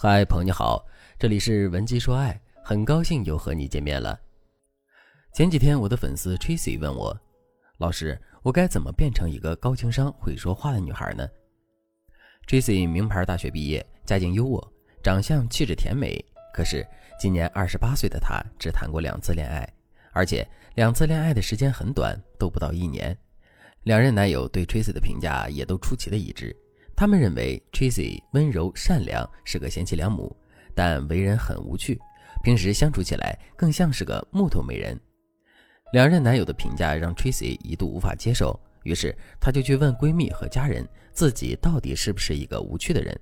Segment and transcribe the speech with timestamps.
[0.00, 0.86] 嗨，朋友你好，
[1.18, 4.16] 这里是文姬说爱，很高兴又和你见面了。
[5.34, 7.20] 前几天我的粉丝 Tracy 问我，
[7.78, 11.28] 老师，我该怎么变成一个高情商、会说话的女孩呢
[12.46, 14.64] ？Tracy 名牌大学毕业，家境优渥，
[15.02, 16.24] 长相气质甜美，
[16.54, 16.86] 可是
[17.18, 19.68] 今年二十八岁的她只谈过两次恋爱，
[20.12, 23.18] 而且两次恋爱的时间很短，都不到一年。
[23.82, 26.56] 两任男友对 Tracy 的评价也都出奇的一致。
[26.98, 30.36] 他们认为 Tracy 温柔善良，是个贤妻良母，
[30.74, 31.96] 但为人很无趣，
[32.42, 34.98] 平时相处起来更像是个木头美人。
[35.92, 43.16] 两任男友的评价让 Tracy 一度无法接受，于是她就去问闺蜜和家人，自己到底是不是一个无趣的人。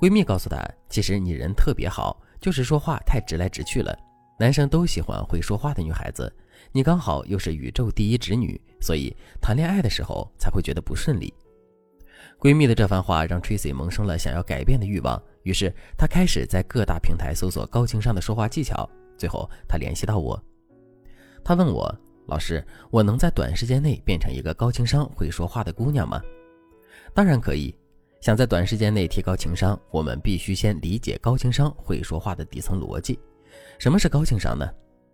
[0.00, 3.96] 闺蜜告诉她，其实你人特别好，就是说话太直来直去了，
[4.36, 6.28] 男生都喜欢会说话的女孩子，
[6.72, 11.32] 你刚好又是宇宙第一直女，所以谈恋爱的时候才会觉得不顺利。
[12.40, 18.88] 闺蜜的这番话让 Tracy 萌生了想要改变的欲望，于是她开始在各大平台搜索高情商的说话技巧。
[19.18, 20.42] 最后，她联系到我，
[21.44, 21.94] 她问我
[22.26, 26.18] ：“老师，我能在短时间内变成一个高情商、会说话的姑娘吗？”
[27.12, 27.74] 当然可以。
[28.22, 33.18] 想在短时间内提高情商，我们必须先理解高情商、会说话的底层逻辑。
[33.78, 34.66] 什么是高情商呢？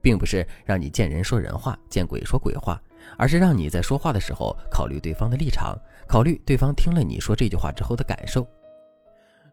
[0.00, 2.80] 并不是让你见人说人话，见鬼说鬼话。
[3.16, 8.46] 而是让你在说话的时候考虑对方的立场，考虑对方听了你说这句话之后的感受。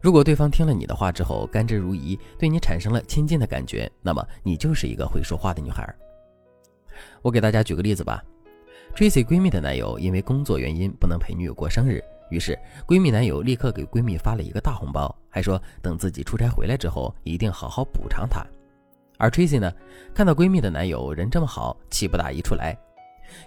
[0.02, 5.94] 如果对方听了你的话之后甘之如饴，对你产生了亲近的感觉，那么你就是一个会说话的女孩。
[7.22, 8.24] 我给大家举个例子吧
[8.96, 18.46] ，Tracy 闺蜜的男友因为工作原因不能陪女友过生日，于是闺蜜男友立刻给闺蜜发了一个大红包，还说等自己出差回来之后一定好好补偿她。
[19.18, 19.70] 而 Tracy 呢，
[20.14, 22.78] 看到闺蜜的男友人这么好，气不打一处来。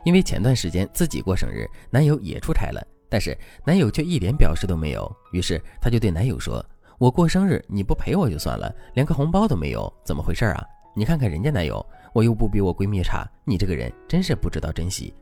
[0.05, 5.11] 因为前段时间自己过生日，男友也出差了，但是男友却一点表示都没有。
[5.33, 6.65] 于是她就对男友说
[6.99, 10.65] ：“我过生日你不陪我就算了，连个红包都没有，怎么回事啊？
[10.95, 15.15] 你看看人家男友，我又不比我闺蜜差，你这个人真是不知道珍惜。”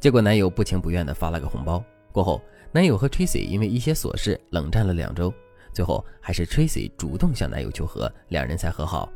[0.00, 1.82] 结果男友不情不愿地发了个红包。
[2.12, 2.40] 过后，
[2.72, 5.32] 男友和 Tracy 因为一些琐事冷战了两周，
[5.72, 9.08] 最后还是 Tracy 主动向男友求和，两人才和好。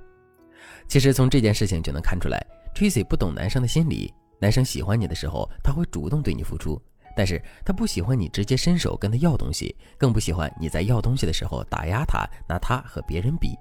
[0.87, 2.45] 其实从这件事情就能看出来
[2.75, 4.13] ，Tracy 不懂男生的心理。
[4.41, 6.81] 男生喜欢你的时候，他会主动对你付出，
[7.17, 13.57] 但是他不喜欢你直接伸手跟他要东西，更不喜欢你在要东西的时候打压他，拿他和别人比。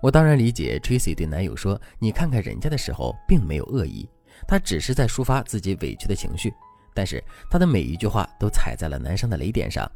[0.00, 4.08] 我当然理解 Tracy 对男友说“你看看人家”的时候，并没有恶意，
[4.48, 6.52] 她只是在抒发自己委屈的情绪。
[6.92, 9.88] 但是她的每一句话都踩在了男生的雷点上。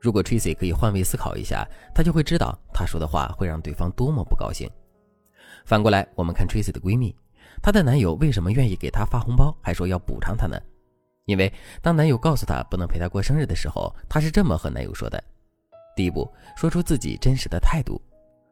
[0.00, 4.70] 如果 Tracy 可以换位思考一下，她就会知道她说的话会让对方多么不高兴。
[5.64, 7.16] 反过来，我们看 Tracy 的闺蜜。
[7.64, 10.60] 她的男友为什么愿意给她发红包，还说要补偿她呢？
[11.24, 15.18] 因为当男友告诉她不能陪她过生日的时候，她是这么和男友说的：
[15.96, 17.98] 第一步，说出自己真实的态度。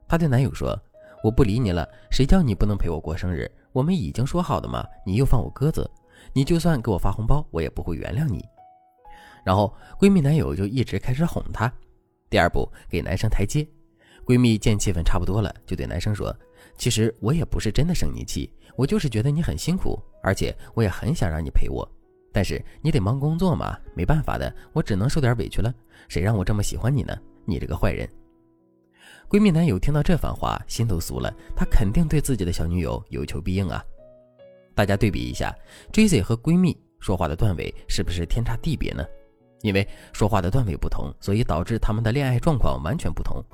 [0.08, 0.74] 她对男友说
[1.22, 3.50] ：“我不理你了，谁叫你不能陪我过生日？
[3.72, 5.90] 我们已经说好的嘛，你又放我鸽子，
[6.32, 8.42] 你就算给我发红包，我也不会原谅你。”
[9.44, 11.70] 然后闺蜜男友就一直开始哄她。
[12.30, 13.68] 第二步，给男生台阶。
[14.24, 16.34] 闺蜜见气氛差不多了，就对男生说。
[16.76, 21.86] 其实我也不是真的生你气，我就是觉得你很辛苦，而且我也很想让你陪我，
[22.32, 25.72] 但是你得忙工作嘛，没办法的，我只能受点委屈了。
[26.08, 27.16] 谁让我这么喜欢你呢？
[27.44, 28.08] 你这个坏人！
[29.28, 33.82] 闺蜜男友听到这番话，心都酥了，他肯定对自己的小女友有求必应啊。
[34.74, 35.54] 大家对比一下
[35.92, 39.04] ，Tracy 和闺蜜说话的段位是不是天差地别呢？
[39.60, 43.44] 因为说话的段位不同，所以导致他们的恋爱状况完全不同。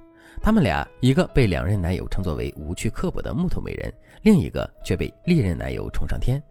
[0.41, 6.43] 他们俩一个被两任男友称作为无趣刻薄的木头美人，另一个却被历任男友宠上天。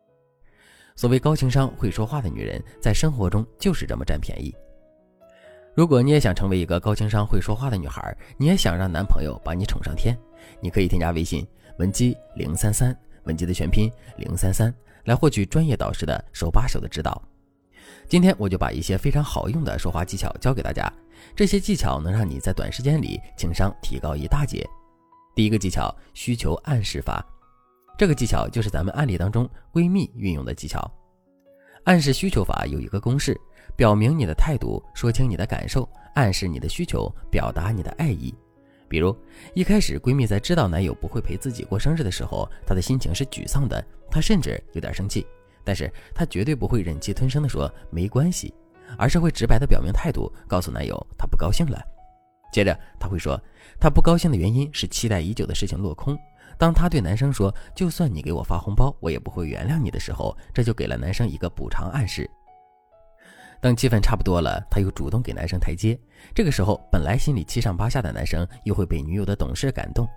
[0.95, 4.53] 所谓高情商会说话的女人，在生活中就是这么占便宜。
[5.75, 10.17] 如果你也想成为一个高情商会说话的女孩，你也想让男朋友把你宠上天，
[10.59, 11.47] 你可以添加微信
[11.77, 14.73] 文姬零三三，文姬的全拼零三三，
[15.05, 17.21] 来获取专业导师的手把手的指导。
[18.07, 20.91] 今天我就把一些非常好用的说话技巧教给大家。
[21.35, 24.65] 这些技巧能让你在短时间里情商提高一大截。
[25.35, 27.25] 第一个技巧：需求暗示法。
[27.97, 30.89] 这个技巧就是咱们案例当中闺蜜运用的技巧。
[31.83, 33.37] 暗示需求法有一个公式：
[33.75, 38.33] 表明你的态度，说清你的感受，暗示你的需求，表达你的爱意。
[38.87, 39.13] 比如，
[39.53, 45.27] 一开始闺蜜在知道男友不会陪自己过生日的时候，她的心情是沮丧的，她甚至有点生气。
[45.67, 48.53] 但是她绝对不会忍气吞声地说没关系。
[48.97, 51.77] 而是会直白的表明态度，告诉男友她不高兴了。
[52.53, 53.37] 接着她会说，
[53.81, 56.17] 她不高兴的原因是期待已久的事情落空。
[56.57, 62.29] 当她对男生说“就算你给我发红包，我也不会原谅你”的时候，这就给了男生一个补偿暗示。
[63.59, 65.99] 等气氛差不多了，她又主动给男生台阶。
[66.33, 70.07] 这个时候，本来心里七上八下的男生又会被女友的懂事感动。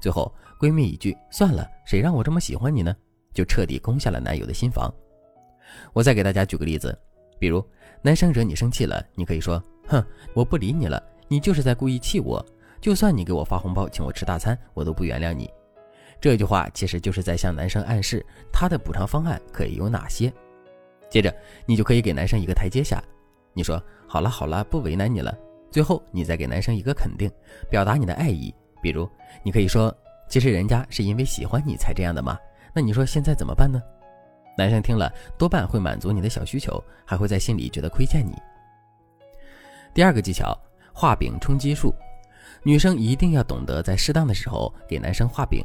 [0.00, 2.92] 最后，闺蜜一句“算了，谁让我这么喜欢你呢”，
[3.38, 4.92] 就彻底攻下了男友的心房。
[5.92, 6.98] 我再给大家举个例子，
[7.38, 7.64] 比如
[8.02, 10.04] 男生惹你生气了，你可以说：“哼，
[10.34, 12.44] 我不理你了，你就是在故意气我。
[12.80, 15.48] 就算你给我发红包请我吃大餐，我都不原谅你。”
[16.20, 20.32] 这句话其实就是在向男生暗示他的补偿方案可以有哪些。
[21.08, 21.32] 接着，
[21.64, 23.00] 你就可以给男生一个台阶下，
[23.54, 25.32] 你说：“好了好了，不为难你了。”
[25.70, 27.30] 最后，你再给男生一个肯定，
[27.70, 28.52] 表达你的爱意。
[28.82, 29.08] 比如，
[29.44, 29.96] 你可以说
[30.28, 32.36] ：“其实人家是因为喜欢你才这样的嘛。”
[32.72, 33.82] 那你说现在怎么办呢？
[34.56, 38.34] 男生听了多半会满足你的小需求，还会在心里觉得亏欠你。
[39.94, 40.58] 第二个技巧，
[40.92, 41.94] 画饼充饥术。
[42.64, 45.64] 女生一定要懂得在适当的时候给男生画饼，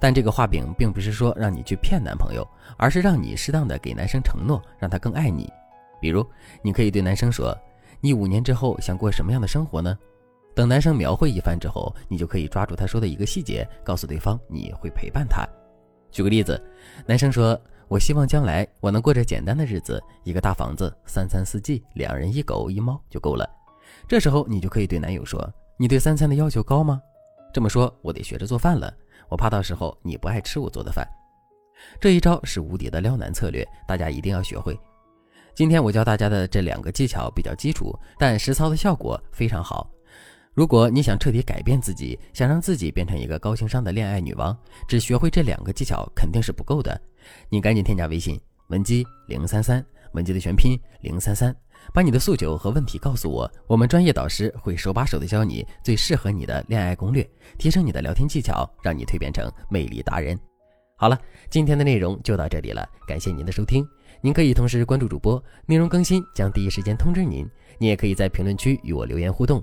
[0.00, 2.46] 但这个画饼并不是说让你去骗男朋友，
[2.78, 5.52] 而是让你适当的给男生承诺，让他更爱你。
[6.00, 6.26] 比如，
[6.62, 7.56] 你可以对男生说
[8.00, 9.96] ：“你五年之后想过什么样的生活呢？”
[10.56, 15.46] 等男生描绘一番之后，你就可以抓住他说的一个细节，告诉对方你会陪伴他。
[16.16, 16.58] 举个例子，
[17.04, 23.46] 男生说：“我希望将来我能过着简单的日子，一个大房子，三餐四季，两人一狗一猫就够了。”
[24.08, 25.46] 这时候你就可以对男友说
[25.76, 27.02] ：“你对三餐的要求高吗？
[27.52, 28.90] 这么说，我得学着做饭了，
[29.28, 31.06] 我怕到时候你不爱吃我做的饭。”
[32.00, 34.74] 这一招是无敌的撩男策略，大家一定要学会。
[35.54, 39.86] 今天我教大家的这两个技巧比较基础，但实操的效果非常好。
[40.56, 44.56] 如果你想彻底改变自己，想让自己变成一个高情商的恋爱女王，
[44.88, 46.98] 只学会这两个技巧肯定是不够的。
[47.50, 51.54] 你赶紧添加微信文姬零三三，文姬的全拼零三三，
[51.92, 60.40] 把你的诉求和问题告诉我，我们专业导师会手把手的教你最适合你的恋爱攻略，提升你的聊天技巧，让你蜕变成魅力达人。
[60.96, 61.20] 好了，
[61.50, 63.86] 今天的内容就到这里了，感谢您的收听。
[64.22, 67.46] 您可以同时关注主播，内容更新将第一时间通知您。
[67.78, 69.62] 您也可以在评论区与我留言互动。